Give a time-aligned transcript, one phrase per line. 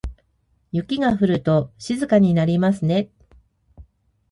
[0.71, 3.11] 雪が降ると静かになりますね。